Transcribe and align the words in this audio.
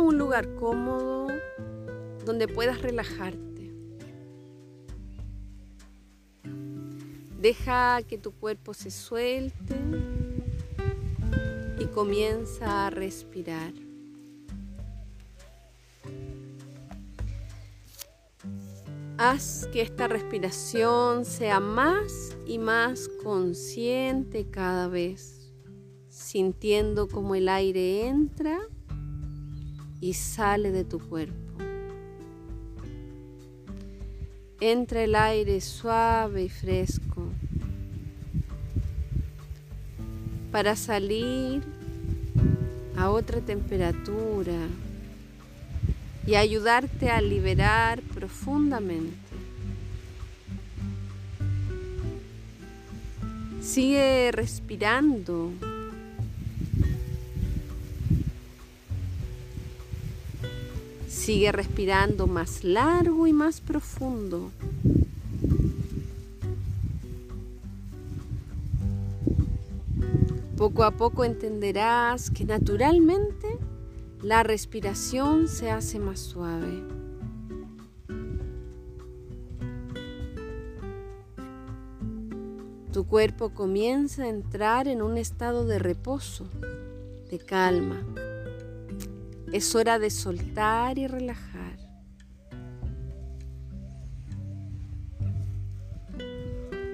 un 0.00 0.18
lugar 0.18 0.54
cómodo 0.54 1.28
donde 2.24 2.48
puedas 2.48 2.80
relajarte. 2.82 3.72
Deja 7.40 8.02
que 8.02 8.18
tu 8.18 8.32
cuerpo 8.32 8.74
se 8.74 8.90
suelte 8.90 9.76
y 11.78 11.86
comienza 11.86 12.86
a 12.86 12.90
respirar. 12.90 13.72
Haz 19.16 19.68
que 19.72 19.82
esta 19.82 20.08
respiración 20.08 21.24
sea 21.24 21.60
más 21.60 22.36
y 22.46 22.58
más 22.58 23.08
consciente 23.22 24.50
cada 24.50 24.88
vez, 24.88 25.52
sintiendo 26.08 27.06
como 27.06 27.34
el 27.34 27.48
aire 27.48 28.06
entra 28.06 28.60
y 30.00 30.14
sale 30.14 30.70
de 30.72 30.84
tu 30.84 30.98
cuerpo. 30.98 31.34
Entra 34.60 35.02
el 35.02 35.14
aire 35.14 35.60
suave 35.60 36.44
y 36.44 36.48
fresco 36.48 37.26
para 40.52 40.76
salir 40.76 41.62
a 42.96 43.08
otra 43.10 43.40
temperatura 43.40 44.68
y 46.26 46.34
ayudarte 46.34 47.10
a 47.10 47.20
liberar 47.20 48.02
profundamente. 48.02 49.16
Sigue 53.62 54.30
respirando. 54.32 55.52
Sigue 61.30 61.52
respirando 61.52 62.26
más 62.26 62.64
largo 62.64 63.28
y 63.28 63.32
más 63.32 63.60
profundo. 63.60 64.50
Poco 70.56 70.82
a 70.82 70.90
poco 70.90 71.24
entenderás 71.24 72.32
que 72.32 72.44
naturalmente 72.44 73.46
la 74.24 74.42
respiración 74.42 75.46
se 75.46 75.70
hace 75.70 76.00
más 76.00 76.18
suave. 76.18 76.82
Tu 82.92 83.06
cuerpo 83.06 83.50
comienza 83.50 84.24
a 84.24 84.28
entrar 84.28 84.88
en 84.88 85.00
un 85.00 85.16
estado 85.16 85.64
de 85.64 85.78
reposo, 85.78 86.48
de 87.30 87.38
calma. 87.38 88.04
Es 89.52 89.74
hora 89.74 89.98
de 89.98 90.10
soltar 90.10 90.98
y 90.98 91.06
relajar. 91.06 91.78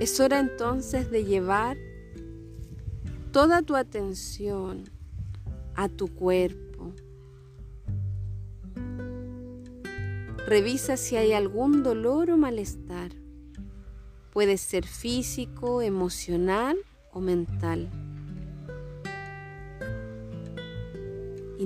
Es 0.00 0.20
hora 0.20 0.40
entonces 0.40 1.10
de 1.10 1.24
llevar 1.24 1.76
toda 3.32 3.62
tu 3.62 3.76
atención 3.76 4.84
a 5.74 5.88
tu 5.88 6.08
cuerpo 6.08 6.66
Revisa 10.46 10.96
si 10.96 11.16
hay 11.16 11.32
algún 11.32 11.82
dolor 11.82 12.30
o 12.30 12.36
malestar. 12.36 13.10
Puede 14.32 14.58
ser 14.58 14.86
físico, 14.86 15.82
emocional 15.82 16.76
o 17.10 17.20
mental. 17.20 17.90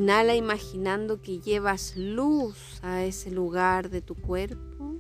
Inhala 0.01 0.35
imaginando 0.35 1.21
que 1.21 1.41
llevas 1.41 1.95
luz 1.95 2.81
a 2.83 3.05
ese 3.05 3.31
lugar 3.31 3.91
de 3.91 4.01
tu 4.01 4.15
cuerpo. 4.15 4.97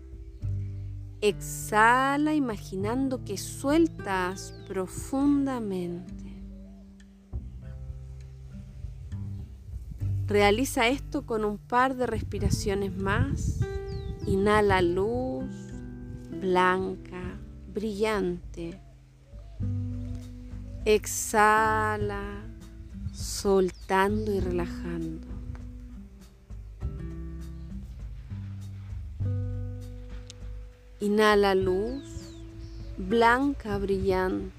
Exhala 1.23 2.35
imaginando 2.35 3.25
que 3.25 3.39
sueltas 3.39 4.53
profundamente. 4.69 6.35
Realiza 10.27 10.89
esto 10.89 11.25
con 11.25 11.47
un 11.47 11.57
par 11.57 11.97
de 11.97 12.07
respiraciones 12.07 12.95
más. 12.95 13.59
Inhala 14.27 14.83
luz 14.83 15.47
blanca, 16.31 17.41
brillante. 17.73 18.79
Exhala, 20.85 22.50
soltando 23.21 24.33
y 24.33 24.41
relajando. 24.41 25.27
Inhala 31.01 31.55
luz 31.55 32.03
blanca, 32.97 33.79
brillante. 33.79 34.51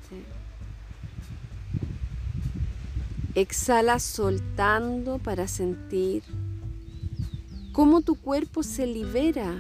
Exhala 3.34 4.00
soltando 4.00 5.18
para 5.18 5.48
sentir 5.48 6.24
cómo 7.72 8.02
tu 8.02 8.16
cuerpo 8.16 8.62
se 8.62 8.86
libera 8.86 9.56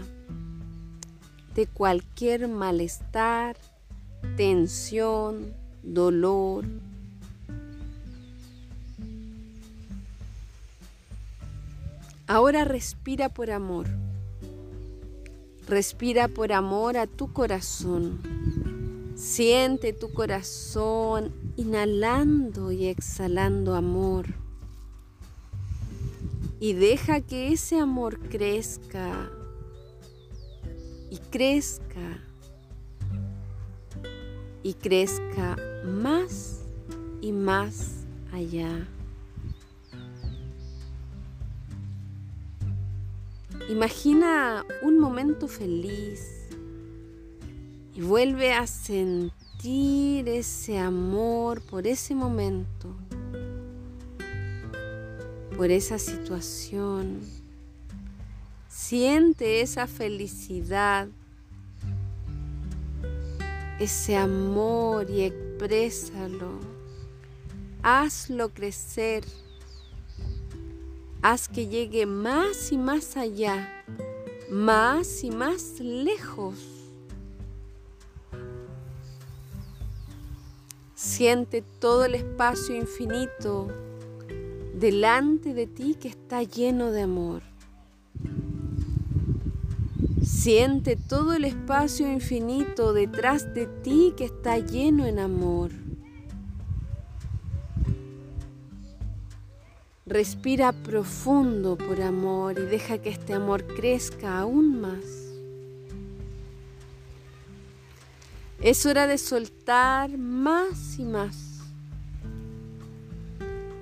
de 1.55 1.67
cualquier 1.67 2.47
malestar, 2.47 3.55
tensión, 4.35 5.53
dolor. 5.83 6.65
Ahora 12.31 12.63
respira 12.63 13.27
por 13.27 13.51
amor. 13.51 13.87
Respira 15.67 16.29
por 16.29 16.53
amor 16.53 16.95
a 16.95 17.05
tu 17.05 17.33
corazón. 17.33 18.21
Siente 19.15 19.91
tu 19.91 20.13
corazón 20.13 21.33
inhalando 21.57 22.71
y 22.71 22.87
exhalando 22.87 23.75
amor. 23.75 24.27
Y 26.61 26.71
deja 26.71 27.19
que 27.19 27.51
ese 27.51 27.77
amor 27.77 28.17
crezca 28.29 29.29
y 31.09 31.17
crezca 31.17 32.23
y 34.63 34.73
crezca 34.75 35.57
más 35.83 36.61
y 37.19 37.33
más 37.33 38.05
allá. 38.31 38.87
Imagina 43.69 44.65
un 44.81 44.99
momento 44.99 45.47
feliz 45.47 46.47
y 47.93 48.01
vuelve 48.01 48.53
a 48.53 48.67
sentir 48.67 50.27
ese 50.27 50.77
amor 50.77 51.61
por 51.61 51.87
ese 51.87 52.15
momento, 52.15 52.95
por 55.55 55.71
esa 55.71 55.99
situación. 55.99 57.21
Siente 58.67 59.61
esa 59.61 59.87
felicidad, 59.87 61.07
ese 63.79 64.17
amor 64.17 65.09
y 65.09 65.21
exprésalo. 65.23 66.59
Hazlo 67.83 68.49
crecer. 68.49 69.23
Haz 71.21 71.47
que 71.47 71.67
llegue 71.67 72.05
más 72.05 72.71
y 72.71 72.77
más 72.77 73.15
allá, 73.17 73.85
más 74.49 75.23
y 75.23 75.31
más 75.31 75.79
lejos 75.79 76.71
Siente 81.03 81.63
todo 81.79 82.05
el 82.05 82.13
espacio 82.13 82.75
infinito 82.75 83.67
delante 84.75 85.55
de 85.55 85.65
ti 85.65 85.95
que 85.99 86.07
está 86.07 86.43
lleno 86.43 86.91
de 86.91 87.01
amor. 87.01 87.41
Siente 90.23 90.95
todo 90.95 91.33
el 91.33 91.45
espacio 91.45 92.11
infinito 92.11 92.93
detrás 92.93 93.51
de 93.55 93.65
ti 93.65 94.13
que 94.15 94.25
está 94.25 94.59
lleno 94.59 95.07
en 95.07 95.17
amor. 95.17 95.71
Respira 100.11 100.73
profundo 100.73 101.77
por 101.77 102.01
amor 102.01 102.59
y 102.59 102.63
deja 102.63 102.97
que 102.97 103.07
este 103.07 103.33
amor 103.33 103.65
crezca 103.65 104.39
aún 104.39 104.81
más. 104.81 105.05
Es 108.59 108.85
hora 108.85 109.07
de 109.07 109.17
soltar 109.17 110.17
más 110.17 110.99
y 110.99 111.05
más 111.05 111.61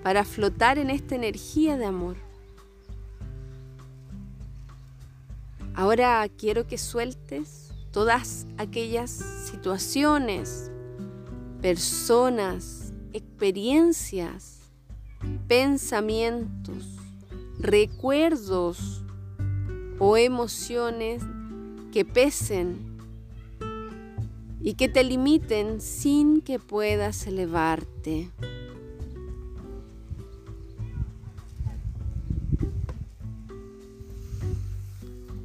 para 0.04 0.24
flotar 0.24 0.78
en 0.78 0.92
esta 0.92 1.16
energía 1.16 1.78
de 1.78 1.86
amor. 1.86 2.16
Ahora 5.74 6.30
quiero 6.38 6.68
que 6.68 6.78
sueltes 6.78 7.72
todas 7.90 8.46
aquellas 8.60 9.10
situaciones, 9.10 10.70
personas, 11.60 12.94
experiencias, 13.14 14.59
pensamientos 15.48 16.86
recuerdos 17.60 19.04
o 20.00 20.16
emociones 20.18 21.24
que 21.92 22.06
pesen 22.06 22.98
y 24.62 24.74
que 24.74 24.90
te 24.90 25.04
limiten 25.04 25.82
sin 25.82 26.42
que 26.42 26.60
puedas 26.60 27.28
elevarte. 27.28 28.30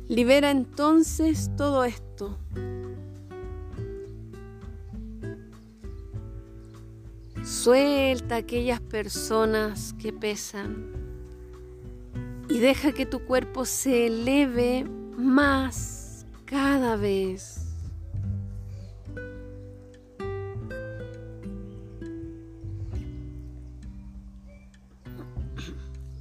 Libera 0.08 0.50
entonces 0.50 1.50
todo 1.56 1.84
esto. 1.84 2.36
Suelta 7.64 8.36
aquellas 8.36 8.78
personas 8.78 9.94
que 9.94 10.12
pesan 10.12 10.92
y 12.50 12.58
deja 12.58 12.92
que 12.92 13.06
tu 13.06 13.24
cuerpo 13.24 13.64
se 13.64 14.08
eleve 14.08 14.84
más 15.16 16.26
cada 16.44 16.96
vez. 16.96 17.74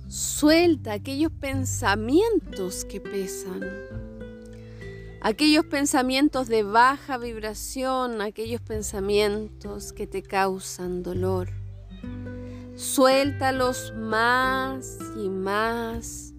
Suelta 0.08 0.94
aquellos 0.94 1.34
pensamientos 1.42 2.86
que 2.86 3.02
pesan, 3.02 3.60
aquellos 5.24 5.66
pensamientos 5.66 6.48
de 6.50 6.64
baja 6.64 7.18
vibración, 7.18 8.22
aquellos 8.22 8.62
pensamientos 8.62 9.94
que 9.94 10.06
te 10.06 10.22
causan 10.22 11.02
dolor. 11.02 11.50
Suéltalos 12.76 13.94
más 13.96 15.00
y 15.16 15.30
más. 15.30 16.34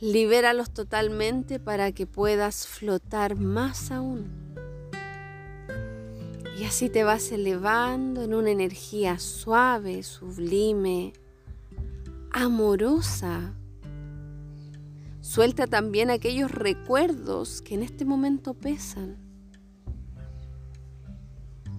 Libéralos 0.00 0.72
totalmente 0.72 1.60
para 1.60 1.92
que 1.92 2.06
puedas 2.06 2.66
flotar 2.66 3.36
más 3.36 3.90
aún. 3.90 4.32
Y 6.58 6.64
así 6.64 6.88
te 6.88 7.04
vas 7.04 7.32
elevando 7.32 8.22
en 8.22 8.32
una 8.32 8.50
energía 8.50 9.18
suave, 9.18 10.02
sublime, 10.02 11.12
amorosa. 12.30 13.54
Suelta 15.24 15.66
también 15.66 16.10
aquellos 16.10 16.50
recuerdos 16.50 17.62
que 17.62 17.74
en 17.74 17.82
este 17.82 18.04
momento 18.04 18.52
pesan. 18.52 19.16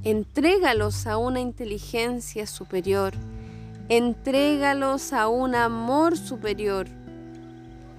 Entrégalos 0.02 1.06
a 1.06 1.18
una 1.20 1.42
inteligencia 1.42 2.48
superior. 2.48 3.14
Entrégalos 3.88 5.14
a 5.14 5.28
un 5.28 5.54
amor 5.54 6.18
superior. 6.18 6.88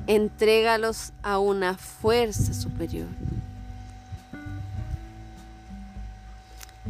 Entrégalos 0.09 1.13
a 1.23 1.39
una 1.39 1.79
fuerza 1.79 2.53
superior. 2.53 3.07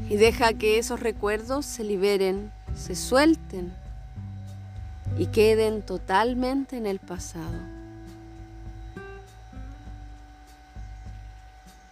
Y 0.09 0.17
deja 0.17 0.55
que 0.55 0.79
esos 0.79 1.01
recuerdos 1.01 1.67
se 1.67 1.85
liberen, 1.85 2.51
se 2.75 2.97
suelten 2.97 3.71
y 5.19 5.27
queden 5.27 5.83
totalmente 5.83 6.79
en 6.79 6.87
el 6.87 7.01
pasado. 7.01 7.77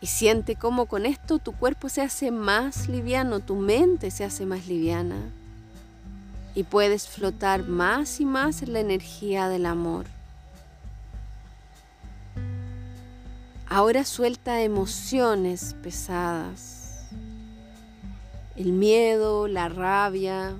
Y 0.05 0.07
siente 0.07 0.55
cómo 0.55 0.85
con 0.85 1.07
esto 1.07 1.39
tu 1.39 1.53
cuerpo 1.53 1.89
se 1.89 2.03
hace 2.03 2.31
más 2.31 2.89
liviano, 2.89 3.41
tu 3.41 3.57
mente 3.57 4.11
se 4.11 4.23
hace 4.23 4.45
más 4.45 4.67
liviana 4.67 5.17
y 6.55 6.65
puedes 6.65 7.09
flotar 7.09 7.67
más 7.67 8.21
y 8.21 8.27
más 8.27 8.61
en 8.61 8.75
la 8.75 8.81
energía 8.81 9.49
del 9.49 9.65
amor. 9.65 10.05
Ahora 13.67 14.05
suelta 14.05 14.61
emociones 14.61 15.75
pesadas, 15.83 17.09
el 18.57 18.73
miedo, 18.73 19.49
la 19.49 19.71
rabia, 19.71 20.53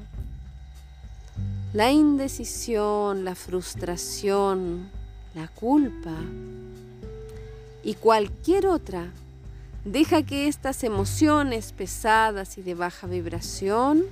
la 1.75 1.93
indecisión, 1.93 3.27
la 3.27 3.35
frustración, 3.35 4.89
la 5.35 5.49
culpa 5.49 6.17
y 7.83 7.93
cualquier 7.93 8.69
otra. 8.69 9.13
Deja 9.85 10.23
que 10.23 10.49
estas 10.49 10.83
emociones 10.85 11.73
pesadas 11.73 12.59
y 12.59 12.63
de 12.63 12.75
baja 12.75 13.07
vibración 13.07 14.05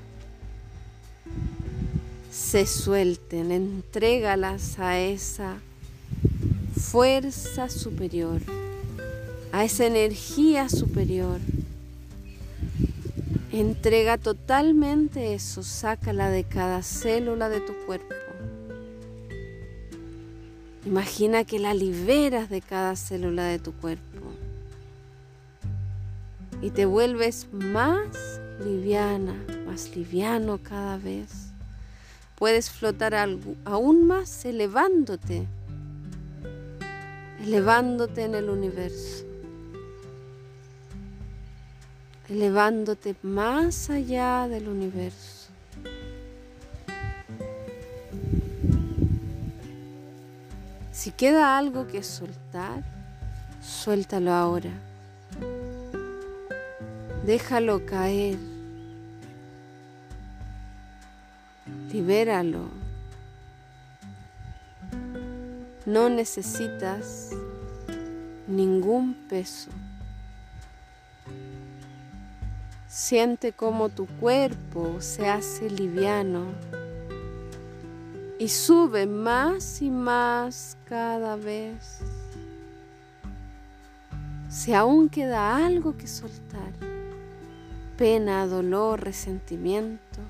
se 2.30 2.66
suelten, 2.66 3.50
entrégalas 3.52 4.78
a 4.78 4.98
esa 4.98 5.56
fuerza 6.78 7.68
superior, 7.68 8.40
a 9.52 9.64
esa 9.64 9.86
energía 9.86 10.68
superior 10.68 11.40
Entrega 13.52 14.16
totalmente 14.16 15.34
eso, 15.34 15.62
sácala 15.62 16.30
de 16.30 16.44
cada 16.44 16.82
célula 16.82 17.50
de 17.50 17.60
tu 17.60 17.74
cuerpo. 17.84 18.14
Imagina 20.86 21.44
que 21.44 21.58
la 21.58 21.74
liberas 21.74 22.48
de 22.48 22.62
cada 22.62 22.96
célula 22.96 23.44
de 23.44 23.58
tu 23.58 23.72
cuerpo. 23.72 24.20
Y 26.62 26.70
te 26.70 26.86
vuelves 26.86 27.48
más 27.52 28.40
liviana, 28.64 29.34
más 29.66 29.94
liviano 29.94 30.58
cada 30.62 30.96
vez. 30.96 31.48
Puedes 32.36 32.70
flotar 32.70 33.14
aún 33.64 34.06
más 34.06 34.44
elevándote, 34.46 35.46
elevándote 37.42 38.24
en 38.24 38.34
el 38.34 38.48
universo 38.48 39.26
elevándote 42.32 43.14
más 43.22 43.90
allá 43.90 44.48
del 44.48 44.68
universo. 44.68 45.50
Si 50.92 51.10
queda 51.10 51.58
algo 51.58 51.86
que 51.86 52.02
soltar, 52.02 52.82
suéltalo 53.60 54.32
ahora. 54.32 54.70
Déjalo 57.24 57.86
caer. 57.86 58.36
Libéralo. 61.92 62.68
No 65.86 66.08
necesitas 66.08 67.30
ningún 68.48 69.14
peso. 69.14 69.70
Siente 72.88 73.52
cómo 73.52 73.88
tu 73.88 74.06
cuerpo 74.06 75.00
se 75.00 75.28
hace 75.28 75.70
liviano 75.70 76.46
y 78.38 78.48
sube 78.48 79.06
más 79.06 79.80
y 79.80 79.90
más 79.90 80.76
cada 80.88 81.36
vez. 81.36 82.00
Si 84.48 84.74
aún 84.74 85.08
queda 85.08 85.64
algo 85.64 85.96
que 85.96 86.06
soltar, 86.06 86.91
pena, 87.96 88.46
dolor, 88.46 89.00
resentimiento, 89.00 90.20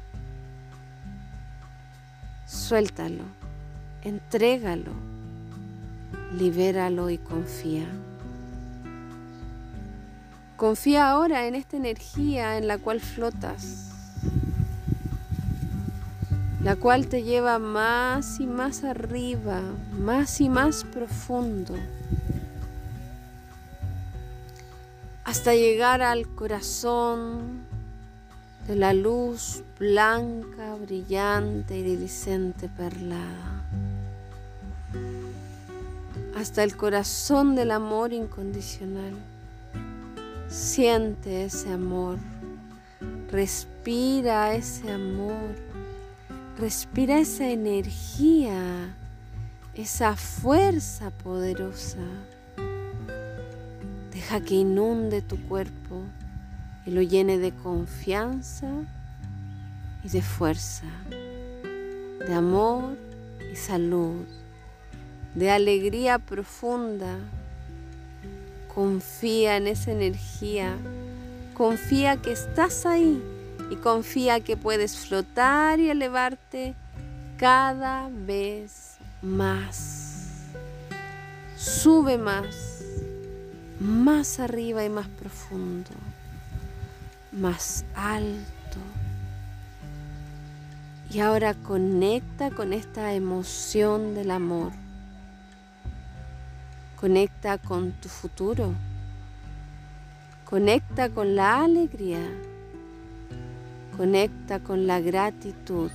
suéltalo, 2.47 3.25
entrégalo, 4.03 4.93
libéralo 6.37 7.11
y 7.11 7.19
confía. 7.19 7.87
Confía 10.57 11.11
ahora 11.11 11.47
en 11.47 11.55
esta 11.55 11.77
energía 11.77 12.57
en 12.57 12.69
la 12.69 12.79
cual 12.79 13.01
flotas, 13.01 13.91
la 16.63 16.77
cual 16.77 17.09
te 17.09 17.25
lleva 17.25 17.59
más 17.59 18.39
y 18.39 18.47
más 18.47 18.85
arriba, 18.85 19.61
más 19.99 20.41
y 20.41 20.49
más 20.49 20.85
profundo, 20.85 21.75
hasta 25.33 25.55
llegar 25.55 26.03
al 26.03 26.29
corazón 26.29 27.63
de 28.69 28.77
la 28.77 28.93
luz 28.93 29.63
blanca, 29.79 30.75
brillante, 30.75 31.75
y 31.75 31.81
iridiscente, 31.81 32.69
perlada, 32.69 33.65
hasta 36.37 36.63
el 36.63 36.77
corazón 36.77 37.55
del 37.57 37.71
amor 37.71 38.13
incondicional. 38.13 39.15
Siente 40.49 41.47
ese 41.47 41.73
amor, 41.73 42.19
respira 43.31 44.55
ese 44.55 44.93
amor, 44.93 45.55
respira 46.59 47.19
esa 47.19 47.49
energía, 47.49 48.95
esa 49.73 50.15
fuerza 50.15 51.09
poderosa. 51.09 52.05
Que 54.41 54.55
inunde 54.55 55.21
tu 55.23 55.37
cuerpo 55.47 56.03
y 56.87 56.91
lo 56.91 57.03
llene 57.03 57.39
de 57.39 57.53
confianza 57.53 58.67
y 60.03 60.09
de 60.09 60.23
fuerza, 60.23 60.87
de 62.27 62.35
amor 62.35 62.97
y 63.53 63.57
salud 63.57 64.25
de 65.35 65.51
alegría 65.51 66.19
profunda. 66.19 67.19
Confía 68.75 69.57
en 69.57 69.67
esa 69.67 69.93
energía, 69.93 70.77
confía 71.55 72.17
que 72.17 72.33
estás 72.33 72.87
ahí 72.87 73.23
y 73.71 73.77
confía 73.77 74.41
que 74.41 74.57
puedes 74.57 74.97
flotar 74.97 75.79
y 75.79 75.91
elevarte 75.91 76.75
cada 77.37 78.09
vez 78.11 78.97
más. 79.21 80.47
Sube 81.57 82.19
más, 82.19 82.72
más 83.83 84.39
arriba 84.39 84.85
y 84.85 84.89
más 84.89 85.09
profundo, 85.09 85.91
más 87.33 87.85
alto. 87.95 88.79
Y 91.11 91.19
ahora 91.19 91.55
conecta 91.55 92.51
con 92.51 92.73
esta 92.73 93.13
emoción 93.13 94.15
del 94.15 94.31
amor. 94.31 94.71
Conecta 96.97 97.59
con 97.59 97.93
tu 97.93 98.09
futuro. 98.09 98.73
Conecta 100.49 101.11
con 101.11 101.35
la 101.35 101.65
alegría. 101.65 102.23
Conecta 103.97 104.61
con 104.61 104.87
la 104.87 105.01
gratitud. 105.01 105.91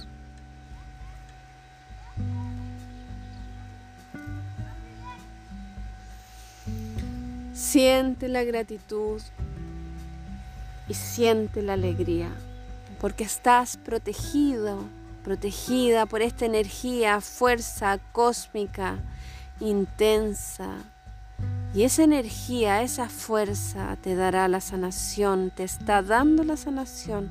Siente 7.77 8.27
la 8.27 8.43
gratitud 8.43 9.21
y 10.89 10.95
siente 10.95 11.61
la 11.61 11.73
alegría, 11.73 12.31
porque 12.99 13.23
estás 13.23 13.77
protegido, 13.77 14.79
protegida 15.23 16.07
por 16.07 16.23
esta 16.23 16.47
energía, 16.47 17.21
fuerza 17.21 17.99
cósmica 18.13 18.97
intensa. 19.59 20.69
Y 21.75 21.83
esa 21.83 22.01
energía, 22.01 22.81
esa 22.81 23.09
fuerza 23.09 23.95
te 24.01 24.15
dará 24.15 24.47
la 24.47 24.59
sanación, 24.59 25.51
te 25.51 25.63
está 25.63 26.01
dando 26.01 26.43
la 26.43 26.57
sanación. 26.57 27.29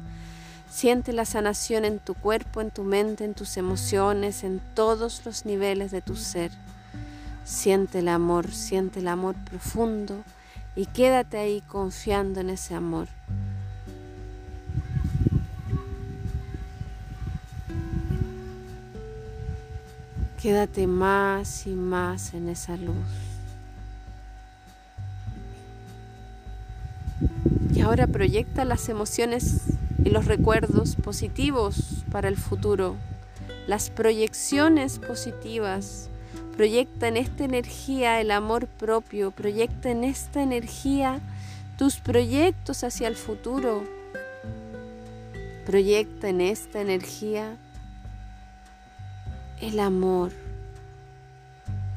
Siente 0.71 1.13
la 1.13 1.25
sanación 1.25 1.85
en 1.85 1.99
tu 1.99 2.15
cuerpo, 2.15 2.61
en 2.61 2.71
tu 2.71 2.85
mente, 2.85 3.25
en 3.25 3.35
tus 3.35 3.57
emociones, 3.57 4.45
en 4.45 4.61
todos 4.75 5.23
los 5.25 5.45
niveles 5.45 5.91
de 5.91 6.03
tu 6.03 6.15
ser. 6.15 6.53
Siente 7.45 7.99
el 7.99 8.07
amor, 8.07 8.53
siente 8.53 9.01
el 9.01 9.09
amor 9.09 9.35
profundo 9.51 10.23
y 10.77 10.85
quédate 10.85 11.39
ahí 11.39 11.63
confiando 11.67 12.41
en 12.41 12.51
ese 12.51 12.75
amor. 12.75 13.09
Quédate 20.41 20.87
más 20.87 21.67
y 21.67 21.71
más 21.71 22.35
en 22.35 22.51
esa 22.51 22.77
luz. 22.77 22.95
Y 27.75 27.81
ahora 27.81 28.07
proyecta 28.07 28.65
las 28.67 28.89
emociones 28.91 29.63
y 30.05 30.11
los 30.11 30.27
recuerdos 30.27 30.95
positivos 30.95 32.05
para 32.13 32.29
el 32.29 32.37
futuro, 32.37 32.97
las 33.67 33.91
proyecciones 33.91 34.99
positivas 34.99 36.11
Proyecta 36.57 37.09
en 37.09 37.19
esta 37.19 37.45
energía 37.45 38.19
el 38.23 38.31
amor 38.31 38.67
propio, 38.67 39.31
proyecta 39.31 39.91
en 39.91 40.05
esta 40.05 40.43
energía 40.43 41.21
tus 41.77 41.99
proyectos 41.99 42.83
hacia 42.83 43.09
el 43.09 43.17
futuro. 43.17 43.85
Proyecta 45.67 46.31
en 46.31 46.41
esta 46.41 46.81
energía 46.81 47.59
el 49.61 49.79
amor, 49.79 50.33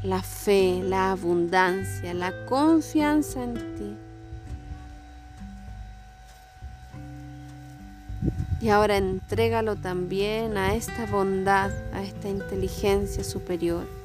la 0.04 0.22
fe, 0.22 0.82
la 0.84 1.12
abundancia, 1.12 2.14
la 2.14 2.34
confianza 2.46 3.42
en 3.42 3.54
ti. 3.54 3.98
Y 8.60 8.68
ahora 8.68 8.98
entrégalo 8.98 9.78
también 9.78 10.58
a 10.58 10.76
esta 10.76 11.06
bondad, 11.06 11.72
a 11.94 12.04
esta 12.04 12.28
inteligencia 12.28 13.24
superior 13.24 13.99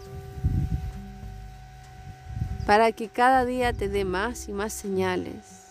para 2.66 2.92
que 2.92 3.09
cada 3.09 3.44
día 3.44 3.73
te 3.73 3.88
dé 3.88 4.04
más 4.04 4.49
y 4.49 4.52
más 4.52 4.73
señales 4.73 5.64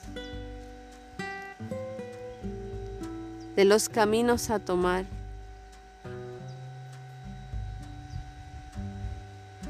de 3.55 3.65
los 3.65 3.89
caminos 3.89 4.49
a 4.49 4.59
tomar 4.59 5.05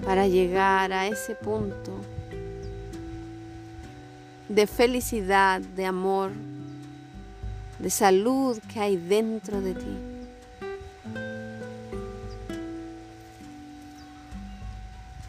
para 0.03 0.27
llegar 0.27 0.91
a 0.91 1.07
ese 1.07 1.35
punto 1.35 1.93
de 4.49 4.67
felicidad, 4.67 5.61
de 5.61 5.85
amor, 5.85 6.31
de 7.79 7.89
salud 7.89 8.59
que 8.71 8.79
hay 8.79 8.97
dentro 8.97 9.61
de 9.61 9.73
ti. 9.73 9.97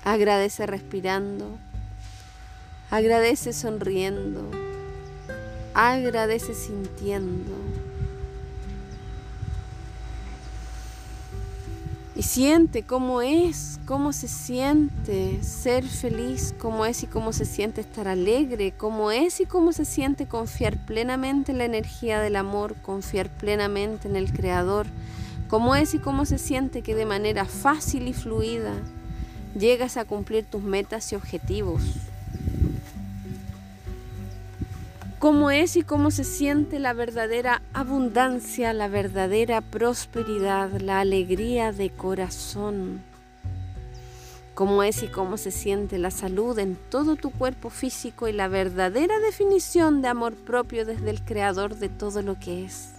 Agradece 0.04 0.66
respirando. 0.66 1.58
Agradece 2.94 3.52
sonriendo. 3.52 4.48
Agradece 5.74 6.54
sintiendo. 6.54 7.50
Y 12.14 12.22
siente 12.22 12.84
cómo 12.84 13.20
es, 13.20 13.80
cómo 13.84 14.12
se 14.12 14.28
siente 14.28 15.42
ser 15.42 15.82
feliz, 15.82 16.54
cómo 16.56 16.86
es 16.86 17.02
y 17.02 17.08
cómo 17.08 17.32
se 17.32 17.46
siente 17.46 17.80
estar 17.80 18.06
alegre, 18.06 18.72
cómo 18.78 19.10
es 19.10 19.40
y 19.40 19.46
cómo 19.46 19.72
se 19.72 19.84
siente 19.84 20.28
confiar 20.28 20.76
plenamente 20.86 21.50
en 21.50 21.58
la 21.58 21.64
energía 21.64 22.20
del 22.20 22.36
amor, 22.36 22.76
confiar 22.76 23.28
plenamente 23.28 24.06
en 24.06 24.14
el 24.14 24.32
Creador, 24.32 24.86
cómo 25.48 25.74
es 25.74 25.94
y 25.94 25.98
cómo 25.98 26.26
se 26.26 26.38
siente 26.38 26.82
que 26.82 26.94
de 26.94 27.06
manera 27.06 27.44
fácil 27.44 28.06
y 28.06 28.12
fluida 28.12 28.74
llegas 29.58 29.96
a 29.96 30.04
cumplir 30.04 30.44
tus 30.44 30.62
metas 30.62 31.10
y 31.10 31.16
objetivos 31.16 31.82
cómo 35.24 35.50
es 35.50 35.76
y 35.76 35.82
cómo 35.82 36.10
se 36.10 36.22
siente 36.22 36.78
la 36.78 36.92
verdadera 36.92 37.62
abundancia, 37.72 38.74
la 38.74 38.88
verdadera 38.88 39.62
prosperidad, 39.62 40.70
la 40.82 41.00
alegría 41.00 41.72
de 41.72 41.88
corazón. 41.88 43.00
Cómo 44.52 44.82
es 44.82 45.02
y 45.02 45.06
cómo 45.06 45.38
se 45.38 45.50
siente 45.50 45.96
la 45.96 46.10
salud 46.10 46.58
en 46.58 46.76
todo 46.90 47.16
tu 47.16 47.30
cuerpo 47.30 47.70
físico 47.70 48.28
y 48.28 48.34
la 48.34 48.48
verdadera 48.48 49.18
definición 49.18 50.02
de 50.02 50.08
amor 50.08 50.34
propio 50.34 50.84
desde 50.84 51.08
el 51.08 51.24
creador 51.24 51.76
de 51.76 51.88
todo 51.88 52.20
lo 52.20 52.38
que 52.38 52.66
es. 52.66 52.90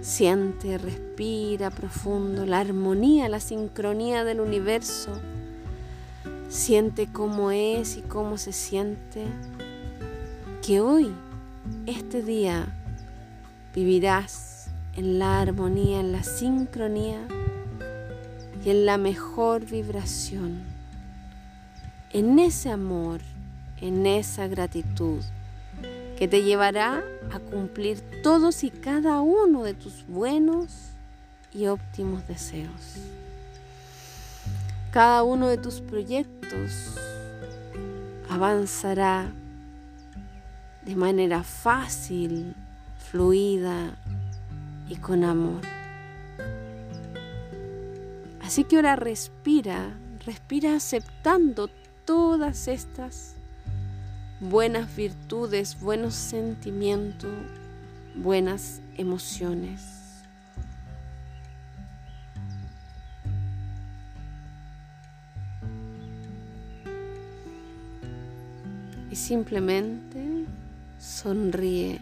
Siente, 0.00 0.78
respira 0.78 1.70
profundo 1.70 2.44
la 2.44 2.58
armonía, 2.58 3.28
la 3.28 3.38
sincronía 3.38 4.24
del 4.24 4.40
universo. 4.40 5.12
Siente 6.48 7.06
cómo 7.06 7.52
es 7.52 7.96
y 7.96 8.02
cómo 8.02 8.36
se 8.36 8.52
siente 8.52 9.26
que 10.64 10.80
hoy, 10.80 11.12
este 11.84 12.22
día, 12.22 12.66
vivirás 13.74 14.68
en 14.96 15.18
la 15.18 15.42
armonía, 15.42 16.00
en 16.00 16.10
la 16.10 16.22
sincronía 16.22 17.18
y 18.64 18.70
en 18.70 18.86
la 18.86 18.96
mejor 18.96 19.66
vibración, 19.66 20.62
en 22.14 22.38
ese 22.38 22.70
amor, 22.70 23.20
en 23.82 24.06
esa 24.06 24.46
gratitud 24.48 25.20
que 26.16 26.28
te 26.28 26.42
llevará 26.42 27.04
a 27.30 27.40
cumplir 27.40 28.00
todos 28.22 28.64
y 28.64 28.70
cada 28.70 29.20
uno 29.20 29.64
de 29.64 29.74
tus 29.74 30.06
buenos 30.06 30.92
y 31.52 31.66
óptimos 31.66 32.26
deseos. 32.26 32.96
Cada 34.92 35.24
uno 35.24 35.48
de 35.48 35.58
tus 35.58 35.82
proyectos 35.82 36.96
avanzará 38.30 39.30
de 40.84 40.96
manera 40.96 41.42
fácil, 41.42 42.54
fluida 43.10 43.96
y 44.88 44.96
con 44.96 45.24
amor. 45.24 45.62
Así 48.42 48.64
que 48.64 48.76
ahora 48.76 48.96
respira, 48.96 49.94
respira 50.26 50.76
aceptando 50.76 51.70
todas 52.04 52.68
estas 52.68 53.36
buenas 54.40 54.94
virtudes, 54.94 55.80
buenos 55.80 56.14
sentimientos, 56.14 57.30
buenas 58.14 58.80
emociones. 58.96 60.22
Y 69.10 69.16
simplemente 69.16 70.33
Sonríe. 71.04 72.00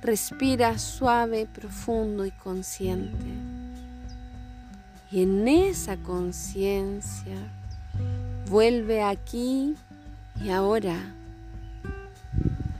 Respira 0.00 0.78
suave, 0.78 1.48
profundo 1.52 2.24
y 2.24 2.30
consciente. 2.30 3.26
Y 5.10 5.24
en 5.24 5.48
esa 5.48 5.96
conciencia 5.96 7.34
vuelve 8.48 9.02
aquí 9.02 9.74
y 10.40 10.50
ahora 10.50 10.96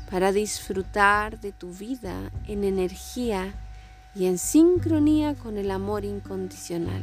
para 0.08 0.30
disfrutar 0.30 1.40
de 1.40 1.50
tu 1.50 1.72
vida 1.72 2.30
en 2.46 2.62
energía 2.62 3.52
y 4.14 4.26
en 4.26 4.38
sincronía 4.38 5.34
con 5.34 5.58
el 5.58 5.72
amor 5.72 6.04
incondicional. 6.04 7.02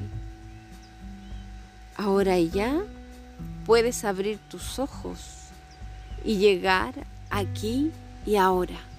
Ahora 1.98 2.40
ya 2.40 2.82
puedes 3.66 4.06
abrir 4.06 4.40
tus 4.50 4.80
ojos 4.80 5.41
y 6.24 6.38
llegar 6.38 6.94
aquí 7.30 7.92
y 8.26 8.36
ahora. 8.36 8.91